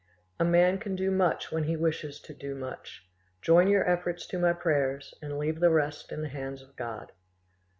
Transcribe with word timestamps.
"A 0.39 0.43
man 0.43 0.79
can 0.79 0.95
do 0.95 1.11
much 1.11 1.51
when 1.51 1.65
he 1.65 1.77
wishes 1.77 2.19
to 2.21 2.33
do 2.33 2.55
much: 2.55 3.07
join 3.39 3.67
your 3.67 3.87
efforts 3.87 4.25
to 4.29 4.39
my 4.39 4.51
prayers, 4.51 5.13
and 5.21 5.37
leave 5.37 5.59
the 5.59 5.69
rest 5.69 6.11
in 6.11 6.23
the 6.23 6.29
hands 6.29 6.63
of 6.63 6.75
God." 6.75 7.11